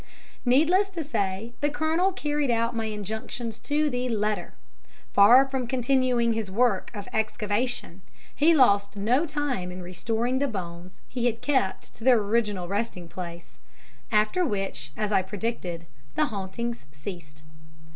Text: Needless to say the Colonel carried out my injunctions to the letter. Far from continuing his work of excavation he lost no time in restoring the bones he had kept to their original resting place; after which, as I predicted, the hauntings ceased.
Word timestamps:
Needless 0.45 0.89
to 0.89 1.03
say 1.03 1.53
the 1.61 1.69
Colonel 1.69 2.11
carried 2.11 2.49
out 2.49 2.75
my 2.75 2.85
injunctions 2.85 3.59
to 3.59 3.87
the 3.87 4.09
letter. 4.09 4.55
Far 5.13 5.47
from 5.47 5.67
continuing 5.67 6.33
his 6.33 6.49
work 6.49 6.89
of 6.95 7.07
excavation 7.13 8.01
he 8.35 8.55
lost 8.55 8.95
no 8.95 9.27
time 9.27 9.71
in 9.71 9.83
restoring 9.83 10.39
the 10.39 10.47
bones 10.47 11.01
he 11.07 11.27
had 11.27 11.41
kept 11.43 11.93
to 11.93 12.03
their 12.03 12.17
original 12.17 12.67
resting 12.67 13.07
place; 13.09 13.59
after 14.11 14.43
which, 14.43 14.91
as 14.97 15.11
I 15.11 15.21
predicted, 15.21 15.85
the 16.15 16.25
hauntings 16.25 16.87
ceased. 16.91 17.43